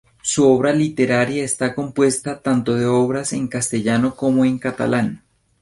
[0.23, 5.21] Su obra literaria está compuesta tanto de obras en castellano como en catalán.